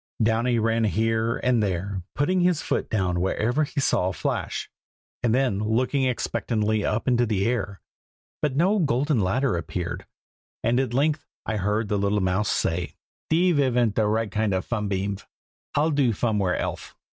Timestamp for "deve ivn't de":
13.29-14.07